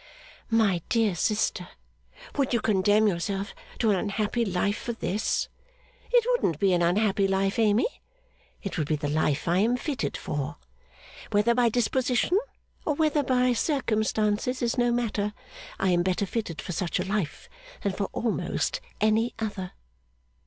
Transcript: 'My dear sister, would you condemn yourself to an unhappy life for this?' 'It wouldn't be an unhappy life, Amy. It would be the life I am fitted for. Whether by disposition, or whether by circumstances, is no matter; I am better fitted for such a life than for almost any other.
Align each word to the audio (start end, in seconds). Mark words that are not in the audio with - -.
'My 0.49 0.81
dear 0.89 1.13
sister, 1.13 1.67
would 2.35 2.53
you 2.53 2.59
condemn 2.59 3.07
yourself 3.07 3.53
to 3.77 3.91
an 3.91 3.95
unhappy 3.97 4.43
life 4.43 4.75
for 4.77 4.93
this?' 4.93 5.47
'It 6.11 6.25
wouldn't 6.31 6.57
be 6.59 6.73
an 6.73 6.81
unhappy 6.81 7.27
life, 7.27 7.59
Amy. 7.59 7.85
It 8.63 8.79
would 8.79 8.87
be 8.87 8.95
the 8.95 9.07
life 9.07 9.47
I 9.47 9.59
am 9.59 9.77
fitted 9.77 10.17
for. 10.17 10.57
Whether 11.29 11.53
by 11.53 11.69
disposition, 11.69 12.39
or 12.83 12.95
whether 12.95 13.21
by 13.21 13.53
circumstances, 13.53 14.63
is 14.63 14.75
no 14.75 14.91
matter; 14.91 15.33
I 15.79 15.89
am 15.89 16.01
better 16.01 16.25
fitted 16.25 16.63
for 16.63 16.71
such 16.71 16.99
a 16.99 17.05
life 17.05 17.47
than 17.83 17.91
for 17.93 18.05
almost 18.11 18.81
any 19.01 19.35
other. 19.37 19.73